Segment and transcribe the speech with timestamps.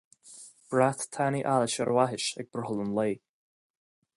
[0.73, 3.15] Brat tanaí allais ar a bhaithis ag brothall an lae.